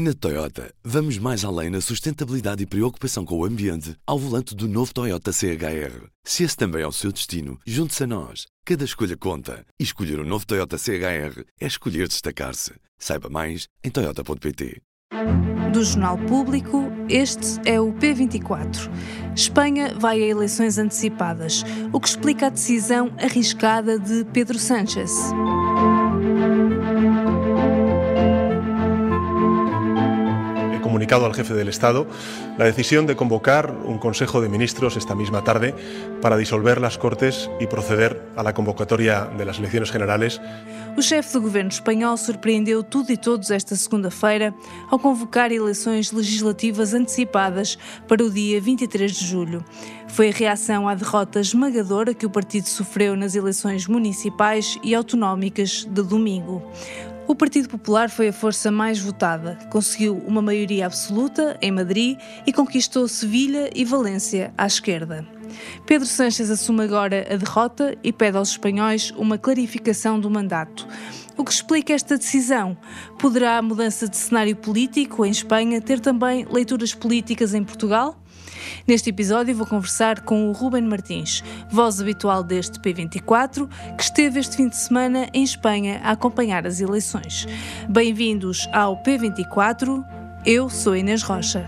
Na 0.00 0.14
Toyota, 0.14 0.72
vamos 0.84 1.18
mais 1.18 1.44
além 1.44 1.70
na 1.70 1.80
sustentabilidade 1.80 2.62
e 2.62 2.66
preocupação 2.66 3.24
com 3.24 3.36
o 3.36 3.44
ambiente 3.44 3.96
ao 4.06 4.16
volante 4.16 4.54
do 4.54 4.68
novo 4.68 4.94
Toyota 4.94 5.32
CHR. 5.32 6.06
Se 6.22 6.44
esse 6.44 6.56
também 6.56 6.82
é 6.82 6.86
o 6.86 6.92
seu 6.92 7.10
destino, 7.10 7.58
junte-se 7.66 8.04
a 8.04 8.06
nós. 8.06 8.46
Cada 8.64 8.84
escolha 8.84 9.16
conta. 9.16 9.66
E 9.76 9.82
escolher 9.82 10.20
o 10.20 10.22
um 10.22 10.24
novo 10.24 10.46
Toyota 10.46 10.78
CHR 10.78 11.42
é 11.60 11.66
escolher 11.66 12.06
destacar-se. 12.06 12.74
Saiba 12.96 13.28
mais 13.28 13.66
em 13.82 13.90
Toyota.pt. 13.90 14.80
Do 15.72 15.82
Jornal 15.82 16.16
Público, 16.16 16.84
este 17.08 17.58
é 17.68 17.80
o 17.80 17.92
P24. 17.92 18.88
Espanha 19.34 19.94
vai 19.98 20.22
a 20.22 20.26
eleições 20.28 20.78
antecipadas, 20.78 21.64
o 21.92 21.98
que 21.98 22.08
explica 22.08 22.46
a 22.46 22.50
decisão 22.50 23.12
arriscada 23.18 23.98
de 23.98 24.24
Pedro 24.26 24.60
Sánchez. 24.60 25.10
Comunicado 31.08 31.24
al 31.24 31.34
jefe 31.34 31.54
del 31.54 31.68
Estado 31.68 32.06
la 32.58 32.66
decisión 32.66 33.06
de 33.06 33.16
convocar 33.16 33.74
un 33.84 33.98
Consejo 33.98 34.42
de 34.42 34.50
Ministros 34.50 34.96
esta 34.96 35.14
misma 35.14 35.42
tarde 35.42 35.74
para 36.20 36.36
disolver 36.36 36.82
las 36.82 36.98
Cortes 36.98 37.48
y 37.58 37.66
proceder 37.66 38.20
a 38.36 38.42
la 38.42 38.52
convocatoria 38.52 39.24
de 39.24 39.46
las 39.46 39.58
elecciones 39.58 39.90
generales. 39.90 40.38
O 40.98 41.00
chefe 41.00 41.32
do 41.32 41.40
governo 41.40 41.70
espanhol 41.70 42.18
surpreendeu 42.18 42.82
tudo 42.82 43.12
e 43.12 43.16
todos 43.16 43.50
esta 43.50 43.74
segunda-feira 43.76 44.52
ao 44.90 44.98
convocar 44.98 45.50
eleições 45.50 46.12
legislativas 46.12 46.92
antecipadas 46.92 47.78
para 48.06 48.22
o 48.22 48.28
dia 48.28 48.60
23 48.60 49.10
de 49.10 49.24
julho. 49.24 49.64
Foi 50.08 50.28
a 50.30 50.32
reação 50.32 50.88
à 50.88 50.94
derrota 50.94 51.38
esmagadora 51.40 52.12
que 52.12 52.26
o 52.26 52.30
partido 52.30 52.68
sofreu 52.68 53.16
nas 53.16 53.34
eleições 53.34 53.86
municipais 53.86 54.76
e 54.82 54.94
autonómicas 54.94 55.86
de 55.88 56.02
domingo. 56.02 56.62
O 57.28 57.34
Partido 57.34 57.68
Popular 57.68 58.08
foi 58.08 58.28
a 58.28 58.32
força 58.32 58.70
mais 58.70 58.98
votada, 58.98 59.58
conseguiu 59.70 60.16
uma 60.26 60.40
maioria 60.40 60.86
absoluta 60.86 61.58
em 61.60 61.70
Madrid 61.70 62.18
e 62.46 62.52
conquistou 62.54 63.06
Sevilha 63.06 63.68
e 63.74 63.84
Valência 63.84 64.50
à 64.56 64.66
esquerda. 64.66 65.28
Pedro 65.84 66.08
Sánchez 66.08 66.50
assume 66.50 66.84
agora 66.84 67.26
a 67.30 67.36
derrota 67.36 67.94
e 68.02 68.14
pede 68.14 68.38
aos 68.38 68.48
espanhóis 68.48 69.10
uma 69.10 69.36
clarificação 69.36 70.18
do 70.18 70.30
mandato. 70.30 70.88
O 71.36 71.44
que 71.44 71.52
explica 71.52 71.92
esta 71.92 72.16
decisão? 72.16 72.74
Poderá 73.18 73.58
a 73.58 73.62
mudança 73.62 74.08
de 74.08 74.16
cenário 74.16 74.56
político 74.56 75.22
em 75.22 75.30
Espanha 75.30 75.82
ter 75.82 76.00
também 76.00 76.46
leituras 76.50 76.94
políticas 76.94 77.52
em 77.52 77.62
Portugal? 77.62 78.18
Neste 78.86 79.10
episódio 79.10 79.54
vou 79.54 79.66
conversar 79.66 80.20
com 80.20 80.48
o 80.48 80.52
Ruben 80.52 80.82
Martins, 80.82 81.42
voz 81.70 82.00
habitual 82.00 82.42
deste 82.42 82.78
P24, 82.78 83.68
que 83.96 84.02
esteve 84.02 84.40
este 84.40 84.56
fim 84.56 84.68
de 84.68 84.76
semana 84.76 85.28
em 85.32 85.42
Espanha 85.42 86.00
a 86.02 86.12
acompanhar 86.12 86.66
as 86.66 86.80
eleições. 86.80 87.46
Bem-vindos 87.88 88.68
ao 88.72 89.02
P24, 89.02 90.04
eu 90.46 90.70
sou 90.70 90.96
Inês 90.96 91.22
Rocha. 91.22 91.66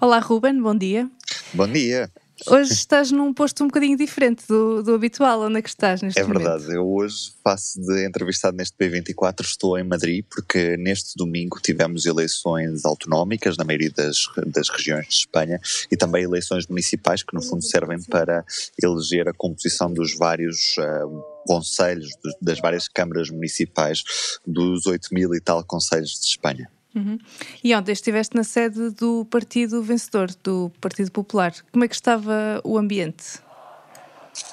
Olá 0.00 0.18
Ruben, 0.18 0.60
bom 0.60 0.74
dia. 0.74 1.10
Bom 1.54 1.66
dia. 1.66 2.10
Hoje 2.46 2.72
estás 2.72 3.10
num 3.10 3.34
posto 3.34 3.64
um 3.64 3.66
bocadinho 3.66 3.96
diferente 3.96 4.46
do, 4.46 4.82
do 4.82 4.94
habitual, 4.94 5.42
onde 5.42 5.58
é 5.58 5.62
que 5.62 5.68
estás 5.68 6.02
neste 6.02 6.20
é 6.20 6.22
momento? 6.22 6.40
É 6.40 6.50
verdade, 6.50 6.74
eu 6.74 6.88
hoje 6.88 7.32
faço 7.42 7.80
de 7.80 8.06
entrevistado 8.06 8.56
neste 8.56 8.76
P24, 8.76 9.40
estou 9.40 9.78
em 9.78 9.84
Madrid, 9.84 10.24
porque 10.30 10.76
neste 10.76 11.16
domingo 11.16 11.58
tivemos 11.60 12.06
eleições 12.06 12.84
autonómicas 12.84 13.56
na 13.56 13.64
maioria 13.64 13.90
das, 13.90 14.18
das 14.46 14.68
regiões 14.68 15.06
de 15.06 15.14
Espanha 15.14 15.60
e 15.90 15.96
também 15.96 16.22
eleições 16.22 16.66
municipais, 16.66 17.22
que 17.22 17.34
no 17.34 17.42
fundo 17.42 17.64
servem 17.64 18.00
para 18.02 18.44
eleger 18.80 19.28
a 19.28 19.32
composição 19.32 19.92
dos 19.92 20.16
vários 20.16 20.76
uh, 20.78 21.24
conselhos, 21.46 22.10
das 22.40 22.60
várias 22.60 22.88
câmaras 22.88 23.30
municipais 23.30 24.02
dos 24.46 24.86
8 24.86 25.08
mil 25.12 25.34
e 25.34 25.40
tal 25.40 25.64
conselhos 25.64 26.12
de 26.20 26.26
Espanha. 26.26 26.70
Uhum. 26.98 27.18
E 27.62 27.74
ontem 27.74 27.92
estiveste 27.92 28.36
na 28.36 28.44
sede 28.44 28.90
do 28.90 29.24
partido 29.26 29.82
vencedor, 29.82 30.30
do 30.42 30.70
Partido 30.80 31.10
Popular. 31.10 31.54
Como 31.72 31.84
é 31.84 31.88
que 31.88 31.94
estava 31.94 32.60
o 32.64 32.76
ambiente? 32.76 33.40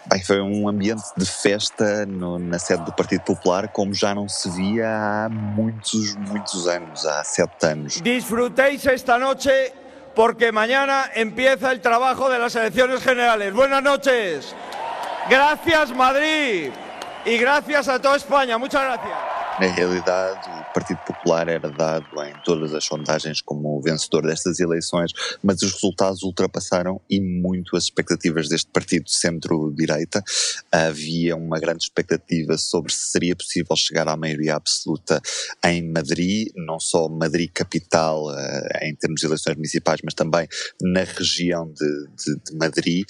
Bem, 0.07 0.23
foi 0.23 0.41
um 0.41 0.67
ambiente 0.67 1.03
de 1.17 1.25
festa 1.25 2.05
no, 2.05 2.39
na 2.39 2.59
sede 2.59 2.83
do 2.85 2.93
Partido 2.93 3.21
Popular 3.21 3.67
como 3.69 3.93
já 3.93 4.13
não 4.13 4.27
se 4.27 4.49
via 4.51 4.87
há 4.87 5.29
muitos, 5.29 6.15
muitos 6.15 6.67
anos, 6.67 7.05
há 7.05 7.23
sete 7.23 7.65
anos. 7.65 8.01
Disfrutéis 8.01 8.85
esta 8.85 9.17
noche 9.17 9.73
porque 10.15 10.51
mañana 10.51 11.11
empieza 11.15 11.71
el 11.71 11.81
trabajo 11.81 12.29
de 12.29 12.39
las 12.39 12.55
elecciones 12.55 13.01
generales. 13.01 13.53
Buenas 13.53 13.83
noches. 13.83 14.55
Gracias 15.29 15.95
Madrid 15.95 16.71
y 17.25 17.37
gracias 17.37 17.87
a 17.87 17.99
toda 17.99 18.15
España. 18.15 18.57
Muchas 18.57 18.83
gracias. 18.83 19.34
Na 19.57 19.67
realidade, 19.67 20.49
o 20.49 20.73
Partido 20.73 20.99
Popular 21.07 21.47
era 21.47 21.69
dado 21.69 22.05
em 22.23 22.33
todas 22.43 22.73
as 22.73 22.83
sondagens 22.83 23.39
como 23.39 23.77
o 23.77 23.81
vencedor 23.81 24.23
destas 24.23 24.59
eleições, 24.59 25.13
mas 25.41 25.61
os 25.61 25.71
resultados 25.71 26.23
ultrapassaram 26.23 26.99
e 27.09 27.21
muito 27.21 27.77
as 27.77 27.85
expectativas 27.85 28.49
deste 28.49 28.69
partido 28.69 29.09
centro-direita. 29.09 30.21
Havia 30.69 31.37
uma 31.37 31.57
grande 31.57 31.85
expectativa 31.85 32.57
sobre 32.57 32.91
se 32.91 33.11
seria 33.11 33.33
possível 33.33 33.77
chegar 33.77 34.09
à 34.09 34.17
maioria 34.17 34.55
absoluta 34.55 35.21
em 35.63 35.89
Madrid, 35.89 36.49
não 36.57 36.77
só 36.77 37.07
Madrid 37.07 37.49
capital 37.53 38.29
eh, 38.37 38.89
em 38.89 38.95
termos 38.95 39.21
de 39.21 39.25
eleições 39.25 39.55
municipais, 39.55 40.01
mas 40.03 40.13
também 40.13 40.49
na 40.81 41.05
região 41.05 41.71
de, 41.71 42.07
de, 42.17 42.35
de 42.43 42.57
Madrid. 42.57 43.05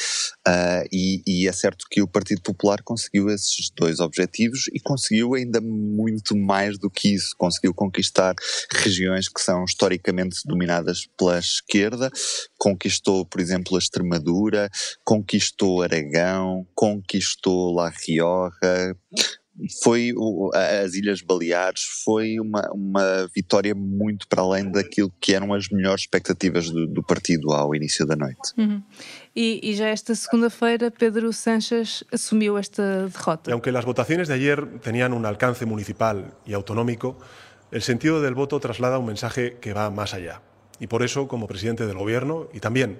Uh, 0.48 0.86
e, 0.92 1.24
e 1.26 1.48
é 1.48 1.52
certo 1.52 1.86
que 1.90 2.04
o 2.04 2.08
Partido 2.08 2.40
Popular 2.42 2.84
conseguiu 2.84 3.30
esses 3.30 3.72
dois 3.76 4.00
objetivos 4.00 4.68
e 4.72 4.80
conseguiu 4.80 5.34
ainda 5.34 5.60
muito 5.60 6.38
mais 6.38 6.78
do 6.78 6.88
que 6.88 7.16
isso, 7.16 7.36
conseguiu 7.36 7.74
conquistar 7.74 8.36
regiões 8.72 9.28
que 9.28 9.42
são 9.42 9.64
historicamente 9.66 10.42
dominadas 10.46 11.08
pela 11.18 11.40
esquerda, 11.40 12.12
conquistou, 12.60 13.26
por 13.26 13.42
exemplo, 13.42 13.76
a 13.76 13.80
Extremadura, 13.80 14.70
conquistou 15.04 15.82
Aragão, 15.82 16.68
conquistou 16.76 17.74
La 17.74 17.90
Rioja, 17.90 18.96
foi 19.82 20.14
o, 20.16 20.52
as 20.54 20.94
Ilhas 20.94 21.22
Baleares 21.22 21.82
foi 22.04 22.40
uma, 22.40 22.70
uma 22.74 23.30
vitória 23.34 23.74
muito 23.74 24.28
para 24.28 24.42
além 24.42 24.70
daquilo 24.72 25.12
que 25.20 25.34
eram 25.34 25.54
as 25.54 25.70
melhores 25.70 26.02
expectativas 26.02 26.70
do, 26.70 26.86
do 26.88 27.02
partido 27.02 27.52
ao 27.52 27.74
início 27.74 28.06
da 28.06 28.16
noite. 28.16 28.54
Uhum. 28.58 28.82
E, 29.36 29.60
e, 29.64 29.74
já 29.76 29.88
esta 29.88 30.14
segunda-feira 30.16 30.92
Pedro 30.92 31.32
Sánchez 31.32 32.04
assumiu 32.12 32.58
esta 32.58 33.08
derrota. 33.08 33.50
E 33.50 33.54
aunque 33.54 33.70
as 33.70 33.86
votações 33.86 34.28
de 34.28 34.34
ayer 34.34 34.80
tenían 34.82 35.14
un 35.14 35.26
alcance 35.26 35.66
municipal 35.66 36.38
y 36.46 36.54
autonómico, 36.54 37.18
el 37.72 37.82
sentido 37.82 38.22
del 38.22 38.36
voto 38.36 38.60
traslada 38.60 39.00
un 39.00 39.06
mensaje 39.06 39.58
que 39.62 39.74
va 39.74 39.90
más 39.90 40.14
allá. 40.14 40.42
Y 40.80 40.88
por 40.88 41.04
eso, 41.04 41.28
como 41.28 41.48
presidente 41.48 41.88
del 41.88 41.98
Gobierno 41.98 42.48
y 42.54 42.60
también 42.60 43.00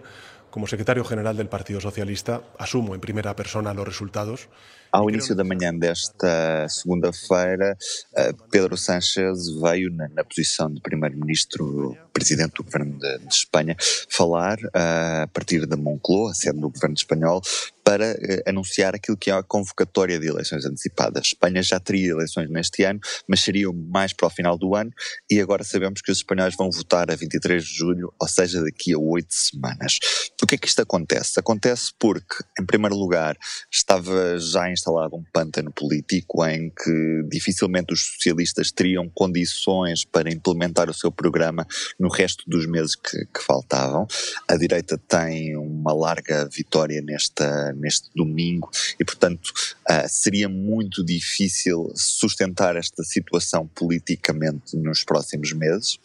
como 0.50 0.68
secretario 0.68 1.04
general 1.04 1.36
del 1.36 1.50
Partido 1.50 1.82
Socialista, 1.82 2.42
asumo 2.58 2.96
en 2.96 3.02
primera 3.02 3.36
persona 3.36 3.74
los 3.74 3.86
resultados 3.86 4.48
Ao 4.96 5.10
início 5.10 5.36
da 5.36 5.44
manhã 5.44 5.78
desta 5.78 6.70
segunda-feira, 6.70 7.78
eh, 8.16 8.34
Pedro 8.50 8.78
Sánchez 8.78 9.50
veio 9.62 9.92
na, 9.92 10.08
na 10.08 10.24
posição 10.24 10.74
de 10.74 10.80
primeiro-ministro, 10.80 11.98
presidente 12.14 12.54
do 12.54 12.64
governo 12.64 12.98
de, 12.98 13.18
de 13.18 13.34
Espanha, 13.34 13.76
falar 14.10 14.58
uh, 14.58 15.24
a 15.24 15.28
partir 15.34 15.66
da 15.66 15.76
Moncloa, 15.76 16.34
sede 16.34 16.62
do 16.62 16.70
governo 16.70 16.96
espanhol, 16.96 17.42
para 17.84 18.14
uh, 18.14 18.50
anunciar 18.50 18.96
aquilo 18.96 19.18
que 19.18 19.30
é 19.30 19.34
a 19.34 19.44
convocatória 19.44 20.18
de 20.18 20.28
eleições 20.28 20.66
antecipadas. 20.66 21.28
Espanha 21.28 21.62
já 21.62 21.78
teria 21.78 22.12
eleições 22.12 22.50
neste 22.50 22.84
ano, 22.84 23.02
mas 23.28 23.42
seriam 23.42 23.74
mais 23.74 24.14
para 24.14 24.28
o 24.28 24.30
final 24.30 24.58
do 24.58 24.76
ano, 24.76 24.92
e 25.30 25.42
agora 25.42 25.66
sabemos 25.66 26.02
que 26.02 26.10
os 26.10 26.20
espanhóis 26.20 26.56
vão 26.56 26.72
votar 26.72 27.12
a 27.12 27.16
23 27.16 27.62
de 27.62 27.74
julho, 27.78 28.14
ou 28.18 28.28
seja, 28.30 28.64
daqui 28.64 28.94
a 28.94 28.98
oito 28.98 29.34
semanas. 29.34 30.00
Por 30.40 30.48
que 30.48 30.56
é 30.56 30.58
que 30.58 30.70
isto 30.70 30.82
acontece? 30.82 31.38
Acontece 31.38 31.92
porque, 32.00 32.44
em 32.58 32.66
primeiro 32.66 32.96
lugar, 32.96 33.38
estava 33.70 34.40
já 34.40 34.72
instalado 34.86 35.16
um 35.16 35.24
pântano 35.34 35.72
político 35.72 36.46
em 36.46 36.70
que 36.70 37.24
dificilmente 37.28 37.92
os 37.92 38.06
socialistas 38.06 38.72
teriam 38.72 39.10
condições 39.10 40.06
para 40.06 40.32
implementar 40.32 40.90
o 40.90 40.94
seu 40.94 41.12
programa 41.12 41.66
no 42.00 42.08
resto 42.08 42.44
dos 42.48 42.68
meses 42.68 42.96
que, 42.96 43.26
que 43.26 43.42
faltavam. 43.42 44.08
A 44.48 44.56
direita 44.56 44.98
tem 44.98 45.58
uma 45.58 45.94
larga 45.94 46.48
vitória 46.48 47.02
nesta, 47.02 47.74
neste 47.74 48.10
domingo 48.16 48.70
e, 49.00 49.04
portanto, 49.04 49.48
uh, 49.90 50.08
seria 50.08 50.48
muito 50.48 51.04
difícil 51.04 51.92
sustentar 51.96 52.76
esta 52.76 53.04
situação 53.04 53.68
politicamente 53.68 54.78
nos 54.78 55.04
próximos 55.04 55.52
meses 55.52 55.98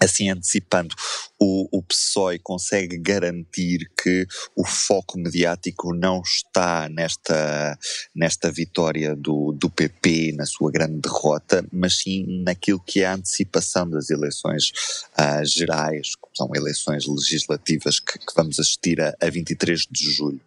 assim 0.00 0.28
antecipando, 0.28 0.94
o, 1.40 1.78
o 1.78 1.82
PSOE 1.82 2.38
consegue 2.38 2.98
garantir 2.98 3.90
que 4.00 4.26
o 4.56 4.64
foco 4.64 5.18
mediático 5.18 5.94
não 5.94 6.22
está 6.22 6.88
nesta, 6.88 7.78
nesta 8.14 8.50
vitória 8.50 9.14
do, 9.14 9.52
do 9.52 9.68
PP, 9.68 10.32
na 10.36 10.46
sua 10.46 10.70
grande 10.70 11.00
derrota, 11.00 11.64
mas 11.72 11.98
sim 11.98 12.42
naquilo 12.44 12.80
que 12.80 13.00
é 13.00 13.06
a 13.06 13.14
antecipação 13.14 13.88
das 13.88 14.10
eleições 14.10 14.70
uh, 15.18 15.44
gerais, 15.44 16.12
são 16.36 16.50
eleições 16.54 17.06
legislativas 17.06 18.00
que, 18.00 18.18
que 18.18 18.34
vamos 18.36 18.58
assistir 18.58 19.00
a, 19.00 19.14
a 19.20 19.30
23 19.30 19.86
de 19.90 20.10
julho. 20.12 20.40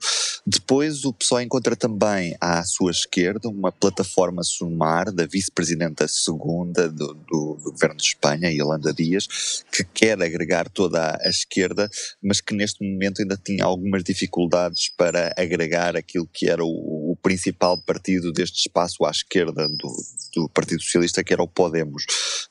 Depois 0.46 1.04
o 1.06 1.14
PSOE 1.14 1.44
encontra 1.44 1.76
também 1.76 2.36
à 2.40 2.64
sua 2.64 2.92
esquerda 2.92 3.50
uma 3.50 3.72
plataforma 3.72 4.44
sumar 4.44 5.12
da 5.12 5.26
vice-presidenta 5.26 6.08
segunda 6.08 6.90
do, 6.90 7.14
do, 7.14 7.58
governo 7.64 7.98
de 7.98 8.04
Espanha, 8.04 8.50
Yolanda 8.50 8.94
Dias, 8.94 9.64
que 9.72 9.84
quer 9.84 10.22
agregar 10.22 10.70
toda 10.70 11.18
a 11.22 11.30
esquerda, 11.30 11.90
mas 12.22 12.42
que 12.42 12.54
neste 12.54 12.84
momento 12.84 13.22
ainda 13.22 13.38
tinha 13.38 13.66
algumas 13.66 14.04
dificuldades 14.04 14.90
para 14.98 15.34
agregar 15.38 15.96
aquilo 15.96 16.30
que 16.32 16.50
era 16.50 16.64
o 16.64 16.97
principal 17.28 17.78
partido 17.78 18.32
deste 18.32 18.60
espaço 18.60 19.04
à 19.04 19.12
esquerda 19.12 19.68
do, 19.68 19.94
do 20.34 20.48
Partido 20.48 20.82
Socialista, 20.82 21.22
que 21.22 21.34
era 21.34 21.44
o 21.44 21.48
Podemos, 21.48 22.06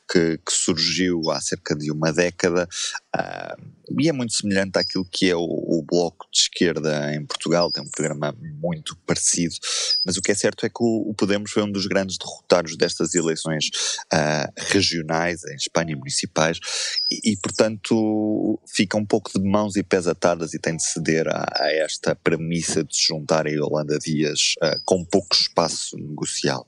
que, 0.07 0.37
que 0.37 0.53
surgiu 0.53 1.31
há 1.31 1.41
cerca 1.41 1.75
de 1.75 1.91
uma 1.91 2.13
década. 2.13 2.69
Uh, 3.17 3.77
e 3.99 4.09
é 4.09 4.13
muito 4.13 4.35
semelhante 4.35 4.79
àquilo 4.79 5.07
que 5.11 5.31
é 5.31 5.37
o, 5.37 5.41
o, 5.41 5.83
Bloco 5.83 6.27
de 6.33 6.41
Esquerda 6.41 7.15
em 7.15 7.25
Portugal, 7.25 7.71
tem 7.71 7.83
um 7.83 7.89
programa 7.89 8.37
muito 8.61 8.97
parecido, 9.07 9.55
mas 10.05 10.17
o 10.17 10.21
que 10.21 10.33
é 10.33 10.35
certo 10.35 10.67
é 10.67 10.69
que 10.69 10.83
o, 10.83 11.09
o 11.09 11.15
Podemos 11.15 11.53
foi 11.53 11.63
um 11.63 11.71
dos 11.71 11.87
grandes 11.87 12.19
derrotados 12.19 12.77
destas 12.77 13.15
eleições 13.15 13.67
uh, 14.13 14.53
regionais 14.73 15.45
em 15.45 15.55
Espanha, 15.55 15.97
municipais, 15.97 16.59
e, 17.11 17.33
e, 17.33 17.37
portanto 17.37 18.61
fica 18.67 18.97
um 18.97 19.07
pouco 19.07 19.31
de 19.33 19.49
mãos 19.49 19.77
e 19.77 19.85
pés 19.85 20.09
atadas 20.09 20.53
e 20.53 20.59
tem 20.59 20.77
de 20.77 20.83
ceder 20.83 21.29
a, 21.29 21.47
a 21.55 21.73
esta 21.73 22.17
premissa 22.17 22.83
de 22.83 22.95
se 22.95 23.07
juntar 23.07 23.47
a 23.47 23.51
Yolanda 23.51 23.99
Dias 23.99 24.55
uh, 24.75 24.81
com 24.85 25.05
pouco 25.05 25.35
espaço 25.35 25.97
negocial. 25.97 26.67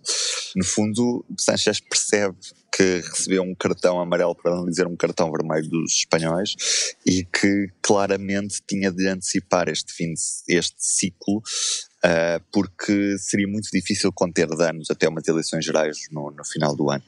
No 0.57 0.65
fundo, 0.65 1.25
Sanchez 1.39 1.81
percebe 1.81 2.37
que 2.79 3.01
recebeu 3.01 3.43
um 3.43 3.57
cartão 3.57 4.01
amarelo, 4.01 4.37
para 4.37 4.55
não 4.55 4.65
dizer 4.65 4.87
um 4.87 4.97
cartão 4.97 5.33
vermelho 5.33 5.69
dos 5.69 5.95
espanhóis, 5.95 6.55
e 7.05 7.25
que 7.25 7.69
claramente 7.83 8.63
tinha 8.67 8.93
de 8.93 9.09
antecipar 9.09 9.69
este 9.69 9.93
fim, 9.93 10.13
de, 10.15 10.57
este 10.57 10.77
ciclo, 10.79 11.39
uh, 11.39 12.45
porque 12.53 13.19
seria 13.19 13.49
muito 13.49 13.69
difícil 13.73 14.13
conter 14.13 14.47
danos 14.49 14.91
até 14.91 15.09
umas 15.09 15.27
eleições 15.27 15.65
gerais 15.65 15.99
no, 16.13 16.31
no 16.31 16.45
final 16.45 16.77
do 16.77 16.89
ano. 16.89 17.03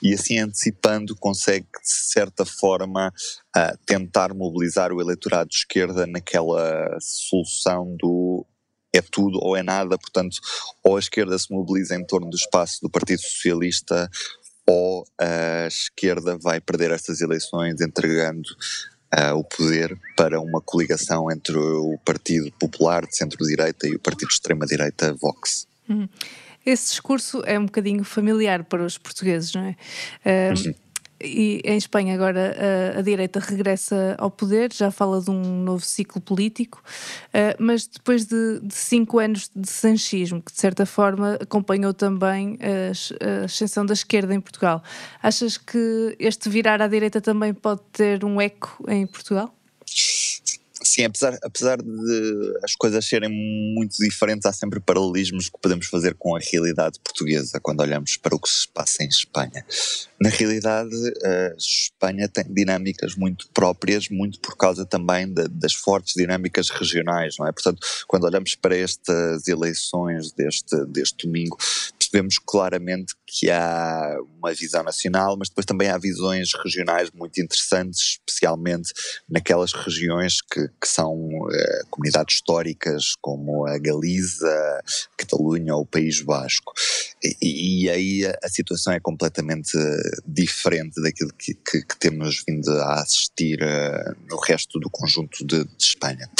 E 0.00 0.14
assim 0.14 0.38
antecipando, 0.38 1.16
consegue 1.16 1.66
de 1.82 1.90
certa 1.90 2.44
forma 2.44 3.12
uh, 3.56 3.78
tentar 3.84 4.32
mobilizar 4.32 4.92
o 4.92 5.00
eleitorado 5.00 5.50
de 5.50 5.56
esquerda 5.56 6.06
naquela 6.06 6.96
solução 7.00 7.96
do 7.98 8.46
é 8.96 9.02
tudo 9.02 9.38
ou 9.42 9.56
é 9.56 9.62
nada, 9.62 9.98
portanto, 9.98 10.38
ou 10.82 10.96
a 10.96 10.98
esquerda 10.98 11.38
se 11.38 11.52
mobiliza 11.52 11.94
em 11.94 12.04
torno 12.04 12.28
do 12.30 12.36
espaço 12.36 12.80
do 12.80 12.90
Partido 12.90 13.20
Socialista, 13.20 14.10
ou 14.66 15.06
a 15.18 15.66
esquerda 15.66 16.36
vai 16.36 16.60
perder 16.60 16.90
estas 16.90 17.20
eleições 17.20 17.80
entregando 17.80 18.48
uh, 19.14 19.34
o 19.34 19.44
poder 19.44 19.96
para 20.16 20.40
uma 20.40 20.60
coligação 20.60 21.30
entre 21.30 21.56
o 21.56 21.98
Partido 22.04 22.50
Popular 22.58 23.06
de 23.06 23.16
centro-direita 23.16 23.86
e 23.86 23.94
o 23.94 24.00
Partido 24.00 24.28
de 24.28 24.34
extrema-direita 24.34 25.14
Vox. 25.14 25.66
Uhum. 25.88 26.08
Esse 26.64 26.90
discurso 26.90 27.42
é 27.46 27.56
um 27.56 27.66
bocadinho 27.66 28.02
familiar 28.02 28.64
para 28.64 28.84
os 28.84 28.98
portugueses, 28.98 29.54
não 29.54 29.62
é? 29.62 29.76
Uh, 30.24 30.66
uhum 30.68 30.85
e 31.20 31.60
em 31.64 31.76
Espanha 31.76 32.14
agora 32.14 32.54
a, 32.94 32.98
a, 32.98 33.02
direita 33.02 33.40
regressa 33.40 34.14
ao 34.18 34.30
poder, 34.30 34.72
já 34.72 34.90
fala 34.90 35.20
de 35.20 35.30
um 35.30 35.62
novo 35.62 35.84
ciclo 35.84 36.20
político, 36.20 36.82
uh, 37.28 37.56
mas 37.58 37.86
depois 37.86 38.26
de, 38.26 38.60
de, 38.60 38.74
cinco 38.74 39.18
anos 39.18 39.50
de 39.54 39.68
sanchismo, 39.68 40.42
que 40.42 40.52
de 40.52 40.60
certa 40.60 40.84
forma 40.84 41.38
acompanhou 41.40 41.94
também 41.94 42.58
a, 42.60 43.42
a 43.42 43.44
ascensão 43.44 43.86
da 43.86 43.94
esquerda 43.94 44.34
em 44.34 44.40
Portugal, 44.40 44.82
achas 45.22 45.56
que 45.56 46.16
este 46.18 46.48
virar 46.48 46.82
à 46.82 46.88
direita 46.88 47.20
também 47.20 47.54
pode 47.54 47.80
ter 47.92 48.24
um 48.24 48.40
eco 48.40 48.84
em 48.88 49.06
Portugal? 49.06 49.52
Sim, 50.86 51.04
apesar, 51.04 51.38
apesar 51.42 51.78
de 51.78 52.58
as 52.62 52.74
coisas 52.74 53.04
serem 53.04 53.28
muito 53.28 53.96
diferentes, 53.98 54.46
há 54.46 54.52
sempre 54.52 54.80
paralelismos 54.80 55.48
que 55.48 55.58
podemos 55.60 55.86
fazer 55.86 56.14
com 56.14 56.36
a 56.36 56.38
realidade 56.38 57.00
portuguesa 57.00 57.58
quando 57.60 57.80
olhamos 57.80 58.16
para 58.16 58.34
o 58.34 58.38
que 58.38 58.48
se 58.48 58.68
passa 58.68 59.02
em 59.02 59.08
Espanha. 59.08 59.64
Na 60.20 60.30
realidade, 60.30 60.94
Espanha 61.58 62.28
tem 62.28 62.44
dinâmicas 62.48 63.14
muito 63.16 63.48
próprias, 63.52 64.08
muito 64.08 64.40
por 64.40 64.56
causa 64.56 64.86
também 64.86 65.26
de, 65.32 65.48
das 65.48 65.74
fortes 65.74 66.14
dinâmicas 66.14 66.70
regionais, 66.70 67.34
não 67.38 67.46
é? 67.46 67.52
Portanto, 67.52 67.86
quando 68.06 68.24
olhamos 68.24 68.54
para 68.54 68.76
estas 68.76 69.48
eleições 69.48 70.32
deste, 70.32 70.84
deste 70.86 71.26
domingo, 71.26 71.58
percebemos 72.16 72.38
claramente 72.38 73.14
que 73.26 73.50
há 73.50 74.16
uma 74.38 74.54
visão 74.54 74.82
nacional, 74.82 75.36
mas 75.38 75.48
depois 75.48 75.66
também 75.66 75.88
há 75.88 75.98
visões 75.98 76.52
regionais 76.54 77.10
muito 77.12 77.40
interessantes, 77.40 78.18
especialmente 78.26 78.92
naquelas 79.28 79.72
regiões 79.72 80.40
que, 80.40 80.68
que 80.80 80.88
são 80.88 81.28
eh, 81.52 81.82
comunidades 81.90 82.36
históricas, 82.36 83.12
como 83.20 83.66
a 83.66 83.78
Galiza, 83.78 84.82
Catalunha 85.16 85.74
ou 85.74 85.82
o 85.82 85.86
País 85.86 86.22
Basco. 86.22 86.72
E, 87.22 87.84
e 87.84 87.90
aí 87.90 88.26
a, 88.26 88.38
a, 88.42 88.48
situação 88.48 88.92
é 88.92 89.00
completamente 89.00 89.76
diferente 90.26 91.02
daquilo 91.02 91.32
que, 91.34 91.54
que, 91.54 91.82
que 91.82 91.98
temos 91.98 92.42
vindo 92.46 92.70
a 92.70 93.02
assistir 93.02 93.58
uh, 93.62 94.16
no 94.28 94.36
resto 94.38 94.78
do 94.78 94.88
conjunto 94.88 95.44
de, 95.44 95.64
de 95.64 95.84
Espanha. 95.84 96.30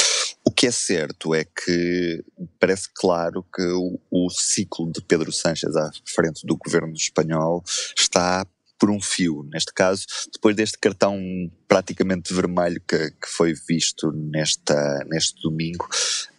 Que 0.57 0.65
é 0.65 0.71
certo 0.71 1.35
é 1.35 1.43
que 1.43 2.25
parece 2.59 2.89
claro 2.95 3.45
que 3.53 3.61
o, 3.61 3.99
o, 4.09 4.27
ciclo 4.31 4.91
de 4.91 5.01
Pedro 5.01 5.31
Sánchez 5.31 5.75
à 5.75 5.91
frente 6.03 6.47
do 6.47 6.57
governo 6.57 6.93
espanhol 6.93 7.63
está 7.95 8.43
por 8.79 8.89
um 8.89 9.01
fio. 9.01 9.47
Neste 9.51 9.73
caso, 9.73 10.05
depois 10.31 10.55
deste 10.55 10.77
cartão 10.77 11.19
praticamente 11.67 12.33
vermelho 12.33 12.81
que, 12.87 13.11
que 13.11 13.27
foi 13.27 13.53
visto 13.67 14.11
nesta, 14.11 15.03
neste 15.09 15.41
domingo, 15.41 15.87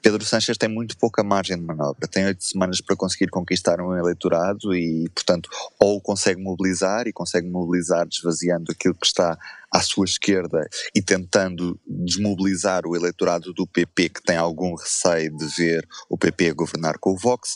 Pedro 0.01 0.25
Sánchez 0.25 0.57
tem 0.57 0.69
muito 0.69 0.97
pouca 0.97 1.23
margem 1.23 1.57
de 1.57 1.63
manobra. 1.63 2.09
Tem 2.09 2.25
oito 2.25 2.43
semanas 2.43 2.81
para 2.81 2.97
conseguir 2.97 3.29
conquistar 3.29 3.81
um 3.81 3.95
eleitorado 3.95 4.75
e, 4.75 5.09
portanto, 5.15 5.51
ou 5.79 6.01
consegue 6.01 6.41
mobilizar 6.41 7.07
e 7.07 7.13
consegue 7.13 7.49
mobilizar 7.49 8.07
desvaziando 8.07 8.73
aquilo 8.73 8.95
que 8.95 9.07
está 9.07 9.37
à 9.71 9.81
sua 9.81 10.07
esquerda 10.07 10.67
e 10.95 11.03
tentando 11.03 11.79
desmobilizar 11.87 12.87
o 12.87 12.97
eleitorado 12.97 13.53
do 13.53 13.67
PP 13.67 14.09
que 14.09 14.23
tem 14.23 14.37
algum 14.37 14.75
receio 14.75 15.37
de 15.37 15.47
ver 15.47 15.87
o 16.09 16.17
PP 16.17 16.53
governar 16.53 16.99
com 16.99 17.11
o 17.11 17.17
Vox 17.17 17.55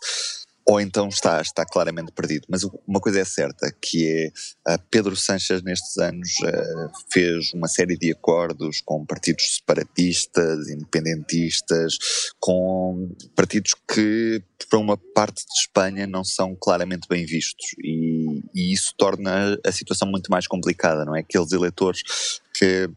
ou 0.67 0.81
então 0.81 1.09
está, 1.09 1.41
está 1.41 1.65
claramente 1.65 2.13
perdido. 2.13 2.47
Mas 2.49 2.63
uma 2.87 3.01
coisa 3.01 3.21
é 3.21 3.25
certa, 3.25 3.73
que 3.81 4.33
é 4.67 4.73
uh, 4.73 4.79
Pedro 4.91 5.17
Sanches 5.17 5.63
nestes 5.63 5.97
anos 5.99 6.31
uh, 6.45 6.91
fez 7.11 7.53
uma 7.53 7.69
série 7.69 7.97
de 7.97 8.13
acordos 8.13 8.81
com 8.81 9.05
partidos 9.05 9.57
separatistas, 9.57 10.69
independentistas, 10.69 11.97
com 12.39 13.11
partidos 13.35 13.75
que 13.93 14.43
para 14.71 14.79
uma 14.79 14.97
parte 14.97 15.45
de 15.45 15.61
Espanha 15.61 16.07
não 16.07 16.25
são 16.25 16.57
claramente 16.59 17.07
bem 17.09 17.27
vistos 17.27 17.67
e, 17.83 18.43
e 18.55 18.73
isso 18.73 18.95
torna 18.97 19.59
a 19.65 19.73
situação 19.73 20.09
muito 20.09 20.31
mais 20.31 20.47
complicada, 20.47 21.05
não 21.05 21.17
é? 21.17 21.21
Aqueles 21.21 21.53
eleitores 21.53 22.03
que 22.55 22.89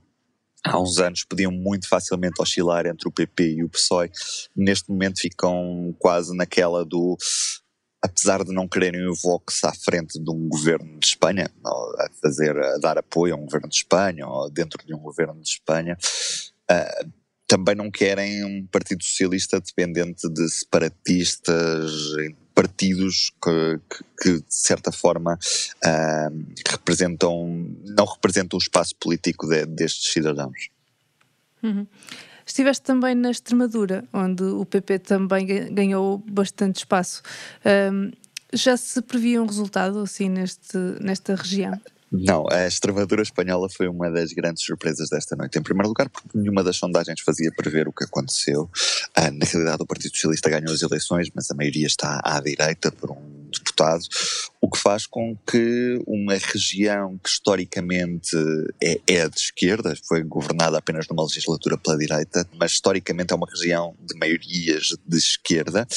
há 0.66 0.80
uns 0.80 1.00
anos 1.00 1.24
podiam 1.24 1.52
muito 1.52 1.88
facilmente 1.88 2.42
oscilar 2.42 2.86
entre 2.86 3.08
o 3.08 3.12
PP 3.12 3.56
e 3.58 3.64
o 3.64 3.70
PSOE, 3.70 4.12
neste 4.56 4.90
momento 4.90 5.22
ficam 5.22 5.96
quase 6.00 6.36
naquela 6.36 6.84
do 6.84 7.18
apesar 8.04 8.44
de 8.44 8.54
não 8.54 8.68
quererem 8.68 9.08
o 9.08 9.16
Vox 9.16 9.64
à 9.64 9.74
frente 9.74 10.20
de 10.20 10.30
um 10.30 10.48
governo 10.48 11.00
de 11.00 11.08
Espanha, 11.08 11.50
a 11.66 12.08
fazer, 12.22 12.56
a 12.56 12.78
dar 12.78 13.00
apoio 13.00 13.34
a 13.34 13.38
um 13.38 13.46
governo 13.46 13.68
de 13.68 13.78
Espanha 13.78 14.28
ou 14.28 14.50
dentro 14.52 14.86
de 14.86 14.94
um 14.94 15.00
governo 15.00 15.42
de 15.42 15.50
Espanha, 15.50 15.98
uh, 16.70 17.12
também 17.48 17.74
não 17.74 17.90
querem 17.90 18.44
um 18.46 18.68
Partido 18.68 19.04
Socialista 19.04 19.60
dependente 19.60 20.30
de 20.30 20.48
separatistas, 20.50 21.92
partidos 22.56 23.32
que, 23.44 23.80
que, 23.90 24.04
que 24.22 24.32
de 24.40 24.56
certa 24.56 24.92
forma 24.92 25.38
uh, 25.86 26.46
representam, 26.68 27.70
não 27.84 28.06
representam 28.06 28.58
o 28.58 28.62
espaço 28.62 28.96
político 28.96 29.48
de, 29.48 29.66
destes 29.66 30.14
cidadãos. 30.14 30.70
Uhum. 31.62 31.86
Estiveste 32.46 32.84
também 32.84 33.14
na 33.14 33.32
Extremadura, 33.32 34.06
onde 34.14 34.44
o 34.44 34.66
PP 34.66 35.00
também 35.00 35.48
ganhou 35.74 36.20
bastante 36.20 36.78
espaço. 36.78 37.24
Já 38.54 38.78
se 38.78 39.02
previa 39.02 39.42
um 39.42 39.48
resultado 39.48 40.00
assim 40.00 40.30
neste, 40.30 40.78
nesta 41.02 41.34
região? 41.34 41.82
Não, 42.24 42.46
a 42.50 42.68
Extremadura 42.68 43.22
espanhola 43.22 43.68
foi 43.70 43.88
uma 43.88 44.10
das 44.10 44.32
grandes 44.32 44.64
surpresas 44.64 45.10
desta 45.10 45.36
noite. 45.36 45.58
Em 45.58 45.64
primeiro 45.64 45.90
lugar, 45.90 46.10
porque 46.10 46.38
nenhuma 46.38 46.64
das 46.64 46.78
sondagens 46.78 47.22
fazia 47.22 47.52
prever 47.52 47.88
o 47.88 47.94
que 47.94 48.04
aconteceu. 48.04 48.70
Ah, 49.16 49.32
na 49.32 49.46
realidade, 49.46 49.82
o 49.82 49.88
Partido 49.88 50.16
Socialista 50.16 50.50
ganhou 50.50 50.74
as 50.74 50.82
eleições, 50.82 51.30
mas 51.34 51.50
a 51.52 51.56
maioria 51.56 51.88
está 51.88 52.22
à 52.24 52.40
direita 52.40 52.92
por 52.92 53.12
um 53.12 53.46
deputado, 53.52 54.04
o 54.62 54.70
que 54.70 54.78
faz 54.78 55.06
com 55.06 55.36
que 55.50 56.02
uma 56.06 56.34
região 56.34 57.18
que 57.18 57.30
historicamente 57.30 58.36
é, 58.82 59.00
é 59.08 59.30
de 59.30 59.38
esquerda, 59.38 59.96
foi 60.08 60.24
governada 60.24 60.78
apenas 60.78 61.08
numa 61.08 61.24
legislatura 61.24 61.78
pela 61.78 61.98
direita, 61.98 62.48
mas 62.58 62.74
historicamente 62.74 63.34
é 63.34 63.36
uma 63.36 63.48
região 63.50 63.96
de 64.02 64.18
maiorias 64.18 64.96
de 65.06 65.18
esquerda, 65.18 65.88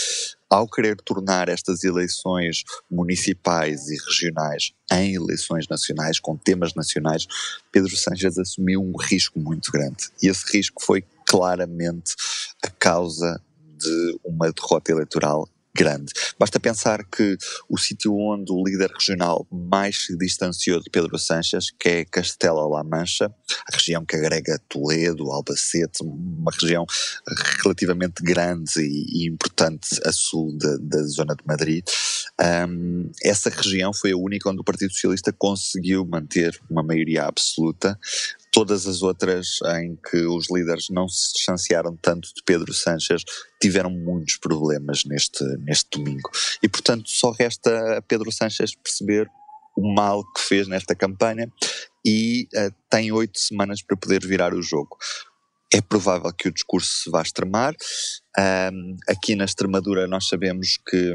ao 0.51 0.69
querer 0.69 0.97
tornar 0.97 1.49
estas 1.49 1.85
eleições 1.85 2.65
municipais 2.91 3.89
e 3.89 3.97
regionais 3.97 4.73
em 4.91 5.15
eleições 5.15 5.67
nacionais, 5.69 6.19
com 6.19 6.37
temas 6.37 6.75
nacionais, 6.75 7.27
Pedro 7.71 7.95
Sánchez 7.97 8.39
assumiu 8.39 8.81
um 8.83 8.97
risco 8.97 9.39
muito 9.39 9.71
grande. 9.71 10.09
E 10.23 10.29
esse 10.29 10.57
risco 10.57 10.83
foi 10.83 11.05
claramente 11.27 12.15
a 12.63 12.71
causa 12.71 13.41
de 13.77 14.19
uma 14.25 14.51
derrota 14.51 14.91
eleitoral 14.91 15.49
grande. 15.79 16.13
Basta 16.37 16.59
pensar 16.59 17.05
que 17.05 17.37
o 17.69 17.79
sítio 17.79 18.13
onde 18.13 18.51
o 18.51 18.65
líder 18.65 18.91
regional 18.91 19.47
mais 19.49 20.07
se 20.07 20.19
distanciou 20.19 20.83
de 20.83 20.91
Pedro 20.91 21.17
Sanches, 21.17 21.71
que 21.79 21.89
é 21.89 22.05
Castela-La 22.05 22.83
Mancha, 22.83 23.33
a 23.73 23.77
região 23.77 24.05
que 24.05 24.17
agrega 24.17 24.61
Toledo, 24.69 25.31
Albacete, 25.31 26.03
uma 26.03 26.51
região 26.51 26.85
relativamente 27.63 28.25
grande 28.25 28.81
e, 28.81 29.23
e 29.23 29.29
importante 29.29 29.89
a 30.05 30.11
sul 30.11 30.59
de, 30.59 30.79
da 30.79 31.03
zona 31.05 31.37
de 31.37 31.47
Madrid, 31.47 31.85
um, 32.69 33.11
essa 33.23 33.49
região 33.49 33.93
foi 33.93 34.11
a 34.11 34.17
única 34.17 34.51
onde 34.51 34.61
o 34.61 34.65
Partido 34.65 34.93
Socialista 34.93 35.33
conseguiu 35.33 36.05
manter 36.05 36.59
uma 36.69 36.83
maioria 36.83 37.25
absoluta, 37.25 37.99
todas 38.59 38.89
as 38.89 39.03
outras 39.03 39.61
em 39.79 39.97
que 40.11 40.17
os 40.27 40.51
líderes 40.51 40.87
não 40.91 41.09
se 41.09 41.33
distanciaram 41.33 41.97
tanto 42.03 42.27
de 42.35 42.43
Pedro 42.45 42.75
Sánchez 42.75 43.23
tiveram 43.63 43.89
muitos 43.89 44.37
problemas 44.37 45.05
neste, 45.05 45.45
neste 45.59 45.89
domingo. 45.93 46.29
E, 46.61 46.69
portanto, 46.69 47.09
só 47.09 47.31
resta 47.31 47.99
a 47.99 48.03
Pedro 48.03 48.33
Sánchez 48.33 48.75
perceber 48.75 49.31
o 49.77 49.95
mal 49.95 50.25
que 50.33 50.41
fez 50.41 50.67
nesta 50.67 50.93
campanha 50.93 51.49
e 52.05 52.49
uh, 52.57 52.75
tem 52.91 53.13
oito 53.13 53.39
semanas 53.39 53.81
para 53.81 53.97
poder 53.97 54.27
virar 54.27 54.53
o 54.53 54.61
jogo. 54.61 54.99
É 55.73 55.81
provável 55.81 56.33
que 56.33 56.49
o 56.49 56.53
discurso 56.53 57.05
se 57.05 57.11
vá 57.11 57.23
extremar. 57.23 57.77
Um, 58.37 58.97
aqui 59.07 59.37
na 59.37 59.45
Extremadura 59.45 60.09
nós 60.09 60.27
sabemos 60.27 60.81
que 60.85 61.15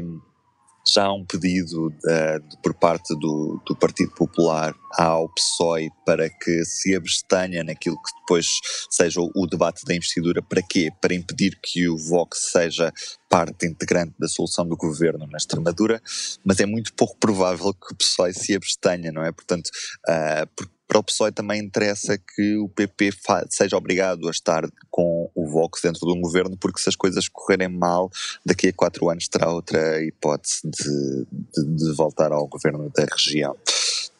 já 0.86 1.04
há 1.04 1.12
um 1.12 1.24
pedido 1.24 1.88
uh, 1.88 2.62
por 2.62 2.74
parte 2.74 3.14
do, 3.18 3.60
do, 3.66 3.74
Partido 3.74 4.12
Popular 4.12 4.74
ao 4.92 5.28
PSOE 5.30 5.90
para 6.04 6.28
que 6.28 6.64
se 6.64 6.94
abstenha 6.94 7.64
naquilo 7.64 7.96
que 7.96 8.20
depois 8.20 8.46
seja 8.90 9.20
o, 9.20 9.30
o, 9.34 9.46
debate 9.46 9.84
da 9.84 9.94
investidura. 9.94 10.42
Para 10.42 10.62
quê? 10.62 10.90
Para 11.00 11.14
impedir 11.14 11.58
que 11.62 11.88
o 11.88 11.96
Vox 11.96 12.50
seja 12.52 12.92
parte 13.28 13.66
integrante 13.66 14.14
da 14.18 14.28
solução 14.28 14.66
do 14.66 14.76
governo 14.76 15.26
na 15.26 15.38
Extremadura, 15.38 16.00
mas 16.44 16.60
é 16.60 16.66
muito 16.66 16.92
pouco 16.94 17.16
provável 17.18 17.72
que 17.72 17.92
o 17.92 17.96
PSOE 17.96 18.32
se 18.32 18.54
abstenha, 18.54 19.10
não 19.10 19.24
é? 19.24 19.32
Portanto, 19.32 19.70
uh, 20.08 20.64
para 20.86 20.98
o 20.98 21.02
PSOE 21.02 21.32
também 21.32 21.60
interessa 21.60 22.18
que 22.18 22.56
o 22.56 22.68
PP 22.68 23.10
seja 23.50 23.76
obrigado 23.76 24.28
a 24.28 24.30
estar 24.30 24.68
com 24.90 25.30
o 25.34 25.46
Vox 25.48 25.80
dentro 25.82 26.06
de 26.06 26.12
um 26.12 26.20
governo, 26.20 26.56
porque 26.56 26.80
se 26.80 26.88
as 26.88 26.96
coisas 26.96 27.28
correrem 27.28 27.68
mal, 27.68 28.10
daqui 28.44 28.68
a 28.68 28.72
quatro 28.72 29.08
anos 29.08 29.28
terá 29.28 29.50
outra 29.50 30.02
hipótese 30.04 30.60
de, 30.64 31.26
de, 31.32 31.76
de 31.76 31.92
voltar 31.94 32.32
ao 32.32 32.46
governo 32.46 32.90
da 32.94 33.04
região. 33.04 33.56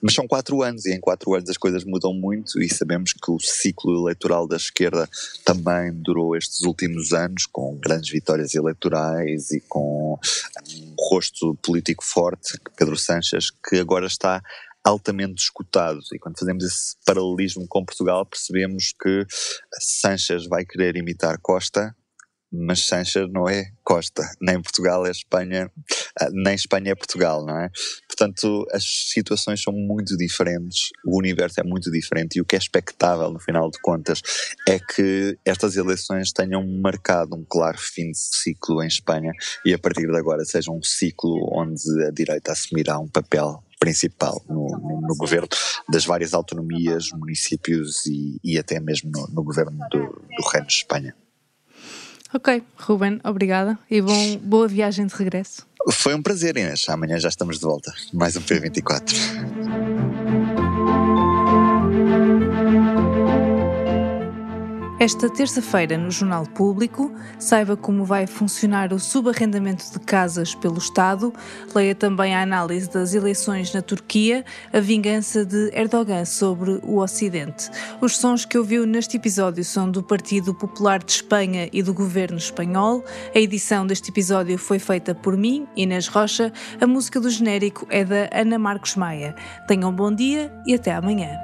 Mas 0.05 0.13
são 0.13 0.29
quatro 0.29 0.63
anos 0.63 0.85
e 0.85 0.93
em 0.93 1.01
quatro 1.01 1.35
anos 1.35 1.49
as 1.49 1.57
coisas 1.57 1.83
mudam 1.83 2.13
muito 2.13 2.61
e 2.61 2.69
sabemos 2.69 3.15
que 3.15 3.31
o 3.31 3.39
ciclo 3.41 4.03
eleitoral 4.03 4.47
da 4.47 4.57
esquerda 4.57 5.09
também 5.43 5.95
durou 5.95 6.37
estes 6.37 6.61
últimos 6.61 7.15
anos 7.15 7.47
com 7.47 7.75
grandes 7.77 8.11
vitórias 8.11 8.55
eleitorais 8.55 9.51
e 9.51 9.61
com 9.61 10.19
um 10.19 10.95
rosto 10.99 11.57
político 11.63 12.05
forte, 12.05 12.59
Pedro 12.77 12.99
Sanches, 12.99 13.51
que 13.51 13.77
agora 13.77 14.07
está 14.07 14.43
altamente 14.85 15.43
escutados. 15.43 16.13
E 16.13 16.19
quando 16.19 16.39
fazemos 16.39 16.63
esse 16.63 16.97
paralelismo 17.07 17.67
com 17.67 17.85
Portugal, 17.85 18.27
percebemos 18.27 18.93
que 19.01 19.27
Sanches 19.81 20.47
vai 20.47 20.65
querer 20.65 20.97
imitar 20.97 21.39
Costa, 21.41 21.97
mas 22.57 22.87
Sanches 22.87 23.29
não 23.33 23.49
é 23.49 23.73
Costa, 23.83 24.23
nem 24.41 24.63
Portugal 24.63 25.05
é 25.07 25.11
Espanha, 25.11 25.71
ah, 26.21 26.29
nem 26.33 26.55
Espanha 26.55 26.93
é 26.93 26.95
Portugal, 26.95 27.45
não 27.45 27.59
é? 27.59 27.69
Portanto, 28.07 28.65
as 28.71 28.85
situações 28.85 29.61
são 29.61 29.73
muito 29.73 30.17
diferentes, 30.17 30.91
o 31.05 31.19
universo 31.19 31.61
é 31.61 31.65
muito 31.65 31.91
diferente 31.91 32.37
e 32.37 32.41
o 32.41 32.45
que 32.45 32.55
é 32.55 32.59
expectável, 32.59 33.31
no 33.31 33.41
final 33.41 33.69
de 33.71 33.81
contas, 33.81 34.23
é 34.69 34.79
que 34.79 35.37
estas 35.45 35.77
eleições 35.77 36.33
tenham 36.33 36.65
marcado 36.81 37.35
um 37.35 37.45
claro 37.45 37.79
fim 37.79 38.13
de 38.13 38.19
ciclo 38.19 38.83
em 38.83 38.87
Espanha 38.87 39.33
e 39.67 39.75
a 39.75 39.79
partir 39.79 40.07
de 40.07 40.17
agora 40.17 40.45
seja 40.45 40.71
um 40.71 40.83
ciclo 40.83 41.51
onde 41.53 41.83
a 42.05 42.11
direita 42.11 42.53
assumirá 42.53 42.99
um 43.01 43.09
papel 43.09 43.65
principal 43.85 44.43
no, 44.49 44.67
no, 44.67 45.01
no, 45.03 45.15
governo 45.15 45.47
das 45.87 46.07
várias 46.07 46.33
autonomias, 46.33 47.11
municípios 47.13 48.07
e, 48.07 48.41
e 48.43 48.59
até 48.59 48.81
mesmo 48.81 49.11
no, 49.11 49.27
no 49.29 49.45
governo 49.45 49.79
do, 49.91 49.99
do, 49.99 50.49
Reino 50.51 50.67
de 50.67 50.73
Espanha. 50.73 51.15
Ok, 52.33 52.63
Ruben, 52.79 53.21
obrigada 53.23 53.79
e 53.91 54.01
bom, 54.01 54.37
boa 54.39 54.67
viagem 54.67 55.07
de 55.07 55.15
regresso. 55.15 55.67
Foi 55.93 56.15
um 56.15 56.23
prazer, 56.23 56.57
Inês. 56.57 56.87
Amanhã 56.89 57.19
já 57.19 57.29
estamos 57.29 57.59
de 57.59 57.65
volta. 57.65 57.93
Mais 58.13 58.35
um 58.37 58.41
P24. 58.41 59.84
Esta 65.05 65.29
terça-feira, 65.29 65.99
no 65.99 66.11
Jornal 66.11 66.47
Público, 66.47 67.13
saiba 67.39 67.77
como 67.77 68.07
vai 68.07 68.27
funcionar 68.27 68.91
o 68.91 68.99
subarrendamento 68.99 69.93
de 69.93 70.01
casas 70.01 70.55
pelo 70.55 70.79
Estado, 70.79 71.31
leia 71.75 71.95
também 71.95 72.35
a 72.35 72.41
análise 72.41 72.89
das 72.89 73.13
eleições 73.13 73.71
na 73.75 73.83
Turquia, 73.83 74.47
a 74.73 74.81
vingança 74.81 75.45
de 75.45 75.71
Erdogan 75.75 76.25
sobre 76.25 76.81
o 76.83 77.01
Ocidente. 77.01 77.69
Os 78.01 78.17
sons 78.17 78.47
que 78.47 78.57
ouviu 78.57 78.87
neste 78.87 79.19
episódio 79.19 79.63
são 79.63 79.91
do 79.91 80.03
Partido 80.03 80.55
Popular 80.55 81.05
de 81.05 81.13
Espanha 81.13 81.69
e 81.71 81.83
do 81.83 81.93
Governo 81.93 82.39
Espanhol. 82.39 83.05
A 83.35 83.39
edição 83.39 83.87
deste 83.87 84.11
episódio 84.11 84.57
foi 84.57 84.79
feita 84.79 85.15
por 85.15 85.37
mim, 85.37 85.67
Inês 85.77 86.09
Rocha. 86.09 86.51
A 86.81 86.87
música 86.87 87.21
do 87.21 87.29
genérico 87.29 87.87
é 87.91 88.07
da 88.07 88.31
Ana 88.33 88.59
Marcos 88.59 88.97
Maia. 88.97 89.35
Tenham 89.69 89.91
um 89.91 89.95
bom 89.95 90.11
dia 90.11 90.51
e 90.67 90.73
até 90.73 90.95
amanhã. 90.95 91.44